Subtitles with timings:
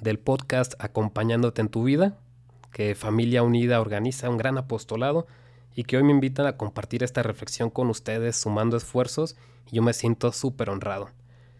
[0.00, 2.16] del podcast Acompañándote en tu vida,
[2.72, 5.26] que Familia Unida organiza un gran apostolado
[5.74, 9.36] y que hoy me invitan a compartir esta reflexión con ustedes sumando esfuerzos
[9.70, 11.10] y yo me siento súper honrado.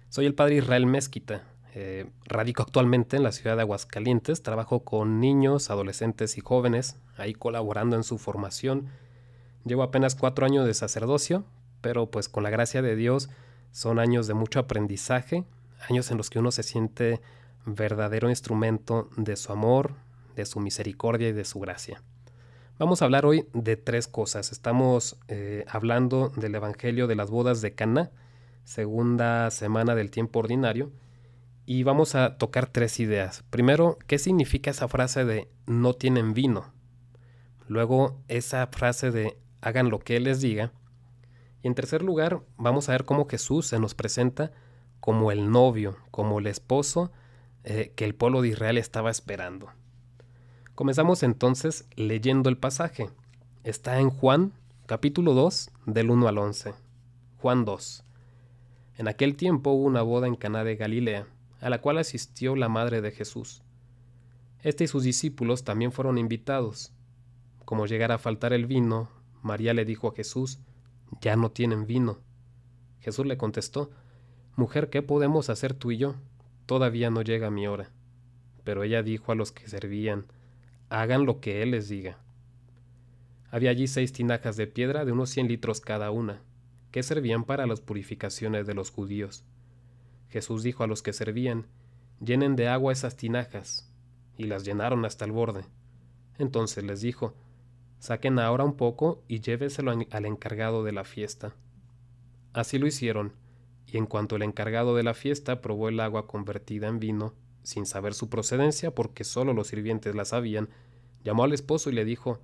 [0.08, 5.20] Soy el padre Israel Mezquita, eh, radico actualmente en la ciudad de Aguascalientes, trabajo con
[5.20, 8.88] niños, adolescentes y jóvenes, ahí colaborando en su formación.
[9.64, 11.44] Llevo apenas cuatro años de sacerdocio,
[11.80, 13.28] pero pues con la gracia de Dios
[13.70, 15.44] son años de mucho aprendizaje,
[15.88, 17.20] años en los que uno se siente
[17.66, 19.94] verdadero instrumento de su amor,
[20.36, 22.02] de su misericordia y de su gracia.
[22.78, 24.52] Vamos a hablar hoy de tres cosas.
[24.52, 28.10] Estamos eh, hablando del Evangelio de las bodas de Cana,
[28.64, 30.90] segunda semana del tiempo ordinario,
[31.66, 33.44] y vamos a tocar tres ideas.
[33.50, 36.72] Primero, ¿qué significa esa frase de no tienen vino?
[37.68, 40.72] Luego, esa frase de hagan lo que Él les diga.
[41.62, 44.52] Y en tercer lugar, vamos a ver cómo Jesús se nos presenta
[45.00, 47.12] como el novio, como el esposo
[47.64, 49.70] eh, que el pueblo de Israel estaba esperando.
[50.74, 53.10] Comenzamos entonces leyendo el pasaje.
[53.64, 54.52] Está en Juan
[54.86, 56.74] capítulo 2 del 1 al 11.
[57.38, 58.04] Juan 2.
[58.96, 61.26] En aquel tiempo hubo una boda en Caná de Galilea,
[61.60, 63.62] a la cual asistió la madre de Jesús.
[64.62, 66.92] Este y sus discípulos también fueron invitados.
[67.64, 69.10] Como llegara a faltar el vino,
[69.42, 70.60] María le dijo a Jesús,
[71.20, 72.18] Ya no tienen vino.
[73.00, 73.90] Jesús le contestó,
[74.56, 76.16] Mujer, ¿qué podemos hacer tú y yo?
[76.66, 77.90] Todavía no llega mi hora.
[78.64, 80.26] Pero ella dijo a los que servían,
[80.88, 82.18] hagan lo que él les diga.
[83.50, 86.40] Había allí seis tinajas de piedra de unos cien litros cada una,
[86.90, 89.44] que servían para las purificaciones de los judíos.
[90.28, 91.66] Jesús dijo a los que servían,
[92.20, 93.90] llenen de agua esas tinajas,
[94.36, 95.64] y las llenaron hasta el borde.
[96.38, 97.34] Entonces les dijo,
[97.98, 101.54] saquen ahora un poco y lléveselo al encargado de la fiesta.
[102.52, 103.32] Así lo hicieron,
[103.86, 107.86] y en cuanto el encargado de la fiesta probó el agua convertida en vino, sin
[107.86, 110.68] saber su procedencia porque solo los sirvientes la sabían,
[111.24, 112.40] llamó al esposo y le dijo,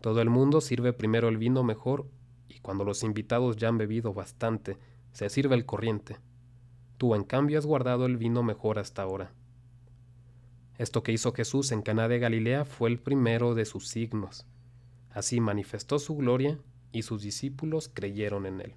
[0.00, 2.06] Todo el mundo sirve primero el vino mejor,
[2.48, 4.78] y cuando los invitados ya han bebido bastante,
[5.12, 6.18] se sirve el corriente.
[6.98, 9.32] Tú, en cambio, has guardado el vino mejor hasta ahora.
[10.78, 14.46] Esto que hizo Jesús en Caná de Galilea fue el primero de sus signos.
[15.10, 16.58] Así manifestó su gloria
[16.92, 18.74] y sus discípulos creyeron en él.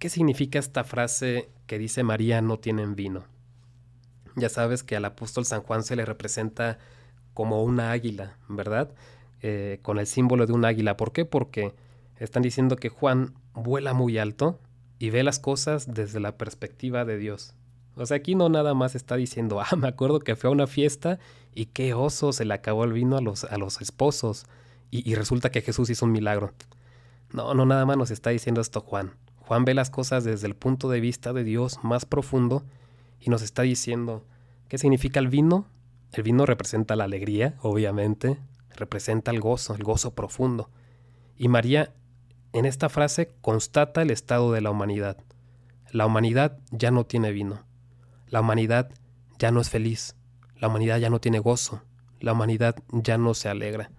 [0.00, 3.24] ¿Qué significa esta frase que dice María no tienen vino?
[4.34, 6.78] Ya sabes que al apóstol San Juan se le representa
[7.34, 8.94] como una águila, ¿verdad?
[9.42, 10.96] Eh, con el símbolo de un águila.
[10.96, 11.26] ¿Por qué?
[11.26, 11.74] Porque
[12.18, 14.58] están diciendo que Juan vuela muy alto
[14.98, 17.52] y ve las cosas desde la perspectiva de Dios.
[17.94, 20.66] O sea, aquí no nada más está diciendo, ah, me acuerdo que fue a una
[20.66, 21.18] fiesta
[21.54, 24.46] y qué oso se le acabó el vino a los, a los esposos
[24.90, 26.54] y, y resulta que Jesús hizo un milagro.
[27.34, 29.12] No, no nada más nos está diciendo esto Juan.
[29.50, 32.62] Juan ve las cosas desde el punto de vista de Dios más profundo
[33.18, 34.24] y nos está diciendo,
[34.68, 35.66] ¿qué significa el vino?
[36.12, 38.38] El vino representa la alegría, obviamente,
[38.76, 40.70] representa el gozo, el gozo profundo.
[41.36, 41.92] Y María
[42.52, 45.16] en esta frase constata el estado de la humanidad.
[45.90, 47.64] La humanidad ya no tiene vino.
[48.28, 48.92] La humanidad
[49.40, 50.14] ya no es feliz.
[50.60, 51.82] La humanidad ya no tiene gozo.
[52.20, 53.90] La humanidad ya no se alegra.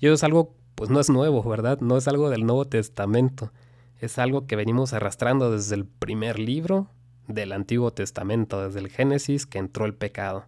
[0.00, 1.80] Y eso es algo, pues no es nuevo, ¿verdad?
[1.80, 3.52] No es algo del Nuevo Testamento
[4.00, 6.88] es algo que venimos arrastrando desde el primer libro
[7.28, 10.46] del Antiguo Testamento, desde el Génesis que entró el pecado.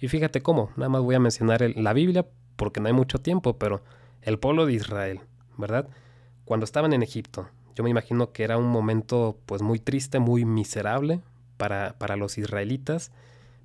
[0.00, 3.58] Y fíjate cómo, nada más voy a mencionar la Biblia porque no hay mucho tiempo,
[3.58, 3.82] pero
[4.22, 5.20] el pueblo de Israel,
[5.56, 5.88] ¿verdad?
[6.44, 10.44] Cuando estaban en Egipto, yo me imagino que era un momento pues muy triste, muy
[10.44, 11.20] miserable
[11.56, 13.12] para, para los israelitas,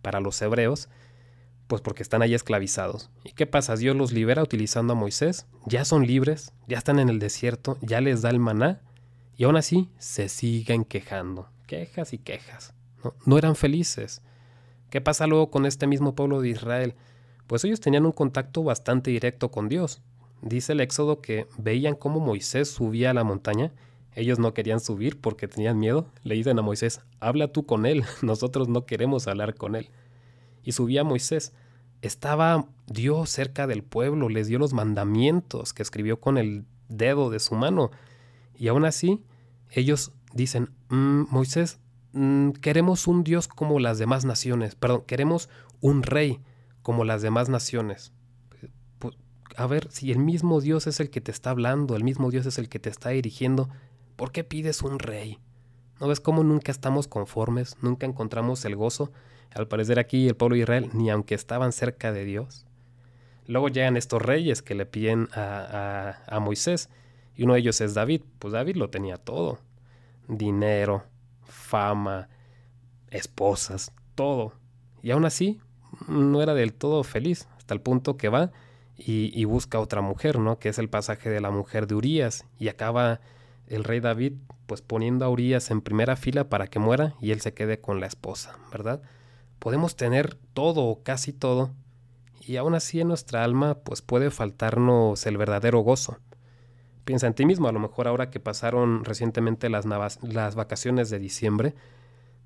[0.02, 0.90] para los hebreos,
[1.68, 3.10] pues porque están ahí esclavizados.
[3.24, 3.76] ¿Y qué pasa?
[3.76, 8.02] Dios los libera utilizando a Moisés, ya son libres, ya están en el desierto, ya
[8.02, 8.82] les da el maná,
[9.36, 12.74] y aún así se siguen quejando, quejas y quejas.
[13.26, 13.38] ¿no?
[13.38, 14.22] eran felices.
[14.90, 16.96] ¿Qué pasa luego con este mismo pueblo de Israel?
[17.48, 20.02] Pues ellos tenían un contacto bastante directo con Dios.
[20.42, 23.72] Dice el Éxodo que veían cómo Moisés subía a la montaña.
[24.16, 26.08] Ellos no querían subir porque tenían miedo.
[26.24, 29.90] Le dicen a Moisés, habla tú con él, nosotros no queremos hablar con él.
[30.64, 31.54] Y subía Moisés.
[32.02, 37.40] Estaba Dios cerca del pueblo, les dio los mandamientos que escribió con el dedo de
[37.40, 37.92] su mano.
[38.64, 39.22] Y aún así,
[39.72, 41.82] ellos dicen, mm, Moisés,
[42.14, 45.50] mm, queremos un Dios como las demás naciones, perdón, queremos
[45.82, 46.40] un rey
[46.82, 48.14] como las demás naciones.
[49.00, 49.18] Pues,
[49.58, 52.46] a ver, si el mismo Dios es el que te está hablando, el mismo Dios
[52.46, 53.68] es el que te está dirigiendo,
[54.16, 55.40] ¿por qué pides un rey?
[56.00, 59.12] ¿No ves cómo nunca estamos conformes, nunca encontramos el gozo?
[59.54, 62.66] Al parecer aquí el pueblo de Israel, ni aunque estaban cerca de Dios.
[63.46, 66.90] Luego llegan estos reyes que le piden a, a, a Moisés,
[67.36, 68.22] y uno de ellos es David.
[68.40, 69.60] Pues David lo tenía todo.
[70.28, 71.04] Dinero,
[71.44, 72.30] fama,
[73.10, 74.54] esposas, todo.
[75.02, 75.60] Y aún así
[76.08, 78.52] no era del todo feliz, hasta el punto que va
[78.98, 80.60] y, busca otra mujer, ¿no?
[80.60, 82.46] Que es el pasaje de la mujer de Urias.
[82.60, 83.20] Y acaba
[83.68, 84.34] el rey David
[84.66, 88.00] pues poniendo a Urias en primera fila para que muera y él se quede con
[88.00, 89.02] la esposa, ¿verdad?
[89.60, 91.72] Podemos tener todo o casi todo
[92.46, 96.18] y aún así en nuestra alma pues puede faltarnos el verdadero gozo.
[97.06, 99.86] Piensa en ti mismo, a lo mejor ahora que pasaron recientemente las,
[100.22, 101.76] las vacaciones de diciembre,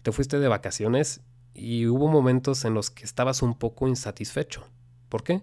[0.02, 1.22] te fuiste de vacaciones
[1.54, 4.68] y hubo momentos en los que estabas un poco insatisfecho.
[5.10, 5.42] ¿Por qué?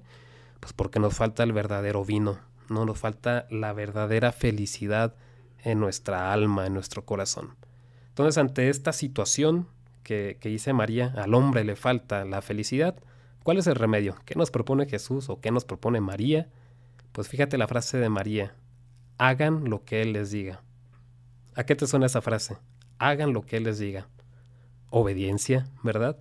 [0.60, 2.38] Pues porque nos falta el verdadero vino,
[2.68, 5.14] no nos falta la verdadera felicidad
[5.62, 7.56] en nuestra alma, en nuestro corazón.
[8.08, 9.68] Entonces, ante esta situación
[10.02, 12.96] que, que dice María, al hombre le falta la felicidad,
[13.42, 14.16] ¿cuál es el remedio?
[14.24, 16.48] ¿Qué nos propone Jesús o qué nos propone María?
[17.12, 18.54] Pues fíjate la frase de María,
[19.18, 20.62] hagan lo que Él les diga.
[21.54, 22.56] ¿A qué te suena esa frase?
[22.98, 24.08] Hagan lo que Él les diga.
[24.90, 26.18] Obediencia, ¿verdad?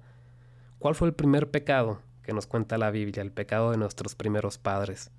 [0.79, 3.21] ¿Cuál fue el primer pecado que nos cuenta la Biblia?
[3.21, 5.11] El pecado de nuestros primeros padres.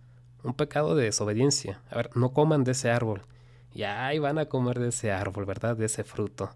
[0.43, 1.81] Un pecado de desobediencia.
[1.91, 3.23] A ver, no coman de ese árbol.
[3.73, 5.77] Y ahí van a comer de ese árbol, ¿verdad?
[5.77, 6.51] De ese fruto.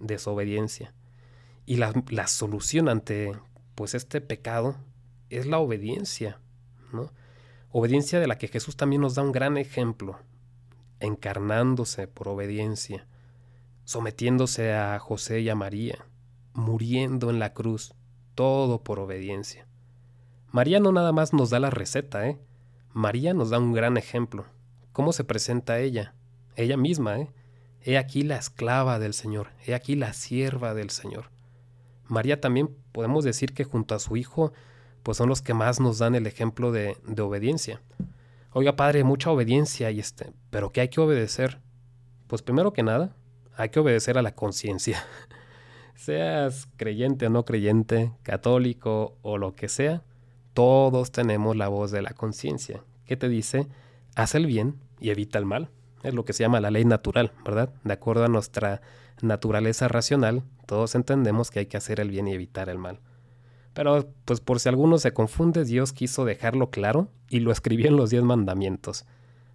[0.00, 0.94] Desobediencia.
[1.66, 3.32] Y la, la solución ante
[3.74, 4.76] pues este pecado
[5.28, 6.38] es la obediencia,
[6.92, 7.12] ¿no?
[7.70, 10.18] Obediencia de la que Jesús también nos da un gran ejemplo,
[11.00, 13.06] encarnándose por obediencia,
[13.84, 16.06] sometiéndose a José y a María,
[16.54, 17.94] muriendo en la cruz,
[18.34, 19.66] todo por obediencia.
[20.50, 22.38] María no nada más nos da la receta, ¿eh?
[22.92, 24.46] María nos da un gran ejemplo.
[24.92, 26.14] ¿Cómo se presenta ella?
[26.54, 27.30] Ella misma, ¿eh?
[27.82, 31.30] He aquí la esclava del Señor, he aquí la sierva del Señor.
[32.08, 34.52] María también podemos decir que junto a su hijo,
[35.02, 37.80] pues son los que más nos dan el ejemplo de, de obediencia.
[38.58, 41.60] Oiga, padre, mucha obediencia y este, pero ¿qué hay que obedecer?
[42.26, 43.14] Pues primero que nada,
[43.54, 45.04] hay que obedecer a la conciencia.
[45.94, 50.04] Seas creyente o no creyente, católico o lo que sea,
[50.54, 53.68] todos tenemos la voz de la conciencia, que te dice,
[54.14, 55.68] haz el bien y evita el mal.
[56.02, 57.74] Es lo que se llama la ley natural, ¿verdad?
[57.84, 58.80] De acuerdo a nuestra
[59.20, 63.00] naturaleza racional, todos entendemos que hay que hacer el bien y evitar el mal.
[63.76, 67.96] Pero, pues por si alguno se confunde, Dios quiso dejarlo claro y lo escribió en
[67.98, 69.04] los diez mandamientos.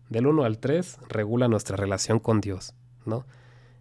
[0.09, 3.25] Del 1 al 3 regula nuestra relación con Dios, ¿no?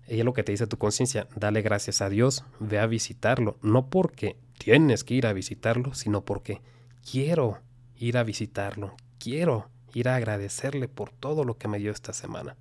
[0.08, 3.58] Y es lo que te dice tu conciencia, dale gracias a Dios, ve a visitarlo,
[3.60, 6.62] no porque tienes que ir a visitarlo, sino porque
[7.08, 7.58] quiero
[7.98, 12.56] ir a visitarlo, quiero ir a agradecerle por todo lo que me dio esta semana.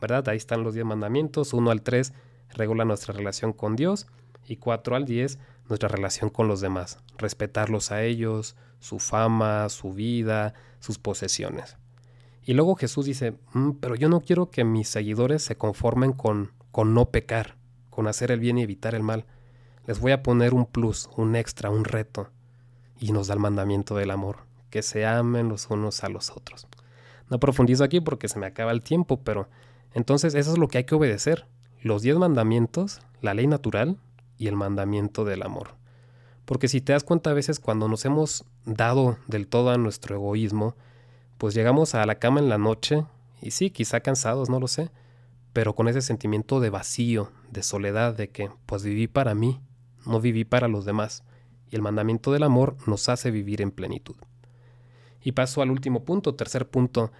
[0.00, 0.28] ¿Verdad?
[0.28, 2.12] Ahí están los diez mandamientos, 1 al 3
[2.50, 4.06] regula nuestra relación con Dios
[4.46, 9.92] y 4 al 10 nuestra relación con los demás, respetarlos a ellos, su fama, su
[9.92, 11.76] vida, sus posesiones.
[12.44, 16.52] Y luego Jesús dice, mm, pero yo no quiero que mis seguidores se conformen con,
[16.70, 17.56] con no pecar,
[17.90, 19.26] con hacer el bien y evitar el mal.
[19.86, 22.30] Les voy a poner un plus, un extra, un reto.
[22.98, 24.38] Y nos da el mandamiento del amor,
[24.70, 26.68] que se amen los unos a los otros.
[27.28, 29.48] No profundizo aquí porque se me acaba el tiempo, pero
[29.92, 31.46] entonces eso es lo que hay que obedecer.
[31.82, 33.98] Los diez mandamientos, la ley natural,
[34.38, 35.76] y el mandamiento del amor.
[36.44, 40.14] Porque si te das cuenta a veces cuando nos hemos dado del todo a nuestro
[40.14, 40.76] egoísmo,
[41.38, 43.04] pues llegamos a la cama en la noche,
[43.42, 44.90] y sí, quizá cansados, no lo sé,
[45.52, 49.60] pero con ese sentimiento de vacío, de soledad, de que pues viví para mí,
[50.06, 51.24] no viví para los demás,
[51.70, 54.16] y el mandamiento del amor nos hace vivir en plenitud.
[55.22, 57.10] Y paso al último punto, tercer punto.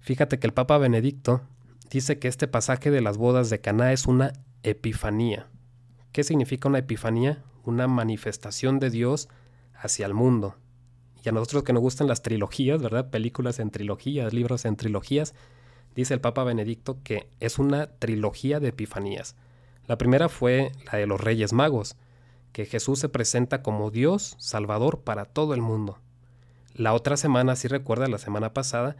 [0.00, 1.42] Fíjate que el Papa Benedicto
[1.90, 4.32] dice que este pasaje de las bodas de Caná es una
[4.64, 5.48] epifanía.
[6.14, 7.42] ¿Qué significa una epifanía?
[7.64, 9.28] Una manifestación de Dios
[9.74, 10.54] hacia el mundo.
[11.24, 13.10] Y a nosotros que nos gustan las trilogías, ¿verdad?
[13.10, 15.34] Películas en trilogías, libros en trilogías,
[15.96, 19.34] dice el Papa Benedicto que es una trilogía de epifanías.
[19.88, 21.96] La primera fue la de los Reyes Magos,
[22.52, 25.98] que Jesús se presenta como Dios Salvador para todo el mundo.
[26.74, 28.94] La otra semana, si recuerda, la semana pasada,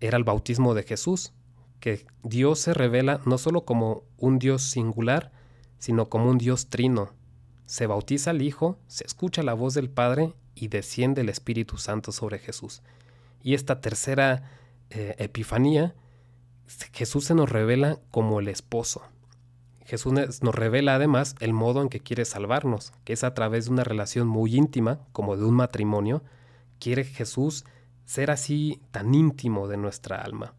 [0.00, 1.32] era el bautismo de Jesús,
[1.80, 5.39] que Dios se revela no solo como un Dios singular,
[5.80, 7.10] sino como un Dios trino.
[7.66, 12.12] Se bautiza al Hijo, se escucha la voz del Padre y desciende el Espíritu Santo
[12.12, 12.82] sobre Jesús.
[13.42, 14.50] Y esta tercera
[14.90, 15.94] eh, epifanía,
[16.92, 19.02] Jesús se nos revela como el esposo.
[19.84, 23.72] Jesús nos revela además el modo en que quiere salvarnos, que es a través de
[23.72, 26.22] una relación muy íntima, como de un matrimonio.
[26.78, 27.64] Quiere Jesús
[28.04, 30.54] ser así tan íntimo de nuestra alma.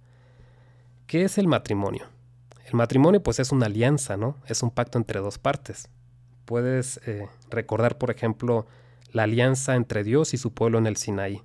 [1.08, 2.08] ¿Qué es el matrimonio?
[2.72, 4.38] El matrimonio pues es una alianza, ¿no?
[4.48, 5.90] Es un pacto entre dos partes.
[6.46, 8.66] Puedes eh, recordar, por ejemplo,
[9.12, 11.44] la alianza entre Dios y su pueblo en el Sinaí.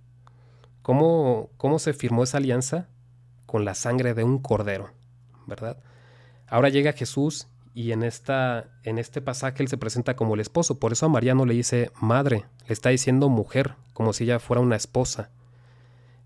[0.82, 2.86] ¿Cómo, ¿Cómo se firmó esa alianza?
[3.44, 4.92] Con la sangre de un cordero,
[5.48, 5.82] ¿verdad?
[6.46, 10.78] Ahora llega Jesús y en, esta, en este pasaje él se presenta como el esposo.
[10.78, 14.38] Por eso a María no le dice madre, le está diciendo mujer, como si ella
[14.38, 15.30] fuera una esposa.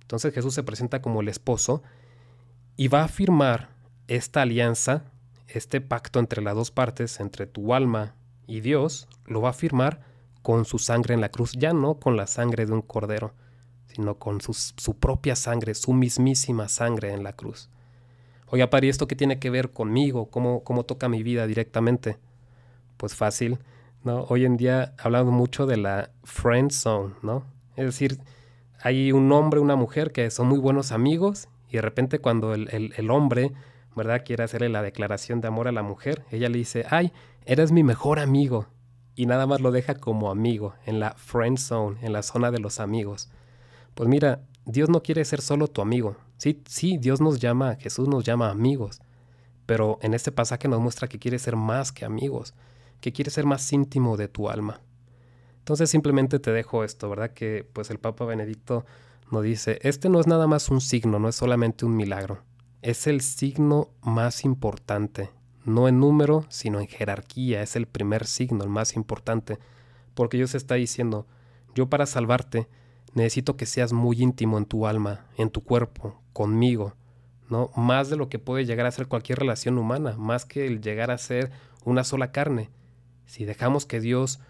[0.02, 1.82] Entonces Jesús se presenta como el esposo
[2.76, 3.79] y va a firmar
[4.10, 5.04] esta alianza,
[5.46, 8.14] este pacto entre las dos partes, entre tu alma
[8.46, 10.00] y Dios, lo va a firmar
[10.42, 13.34] con su sangre en la cruz, ya no con la sangre de un cordero,
[13.86, 17.70] sino con su, propia sangre, su mismísima sangre en la cruz.
[18.48, 20.28] Oiga, Pari, ¿esto qué tiene que ver conmigo?
[20.28, 22.18] ¿Cómo, ¿Cómo toca mi vida directamente?
[22.96, 23.58] Pues fácil,
[24.02, 24.24] ¿no?
[24.24, 27.44] Hoy en día hablamos mucho de la friend zone, ¿no?
[27.76, 28.18] Es decir,
[28.82, 32.92] hay un hombre, una mujer que son muy buenos amigos y de repente cuando el,
[32.96, 33.52] el, hombre,
[33.96, 34.22] ¿verdad?
[34.24, 37.12] Quiere hacerle la declaración de amor a la mujer, ella le dice, ay,
[37.44, 38.66] eres mi mejor amigo.
[39.14, 42.58] Y nada más lo deja como amigo, en la friend zone, en la zona de
[42.58, 43.28] los amigos.
[43.94, 48.08] Pues mira, Dios no quiere ser solo tu amigo, Sí, sí, Dios nos llama, Jesús
[48.08, 49.02] nos llama amigos,
[49.66, 52.54] pero en este pasaje nos muestra que quiere ser más que amigos,
[53.02, 54.80] que quiere ser más íntimo de tu alma.
[55.58, 57.34] Entonces simplemente te dejo esto, ¿verdad?
[57.34, 58.86] Que pues el Papa Benedicto
[59.30, 62.42] nos dice, este no es nada más un signo, no es solamente un milagro,
[62.82, 65.30] es el signo más importante,
[65.64, 69.58] no en número, sino en jerarquía, es el primer signo, el más importante,
[70.14, 71.26] porque Dios está diciendo,
[71.74, 72.68] yo para salvarte
[73.14, 76.94] necesito que seas muy íntimo en tu alma, en tu cuerpo, conmigo,
[77.48, 77.70] ¿no?
[77.76, 81.10] Más de lo que puede llegar a ser cualquier relación humana, más que el llegar
[81.10, 81.50] a ser
[81.84, 82.70] una sola carne.
[83.26, 84.40] Si dejamos que Dios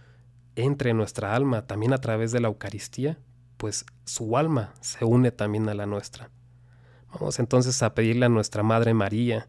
[0.57, 3.19] entre en nuestra alma también a través de la Eucaristía,
[3.57, 6.31] pues su alma se une también a la nuestra.
[7.13, 9.49] Vamos entonces a pedirle a nuestra Madre María.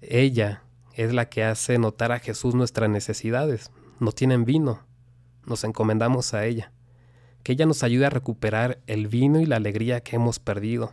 [0.00, 0.62] Ella
[0.94, 3.70] es la que hace notar a Jesús nuestras necesidades.
[4.00, 4.80] No tienen vino.
[5.46, 6.72] Nos encomendamos a ella.
[7.42, 10.92] Que ella nos ayude a recuperar el vino y la alegría que hemos perdido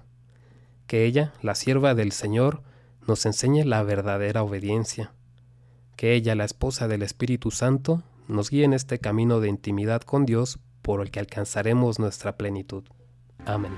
[0.87, 2.61] que ella, la sierva del Señor,
[3.07, 5.13] nos enseñe la verdadera obediencia,
[5.95, 10.25] que ella, la esposa del Espíritu Santo, nos guíe en este camino de intimidad con
[10.25, 12.83] Dios por el que alcanzaremos nuestra plenitud.
[13.45, 13.73] Amén.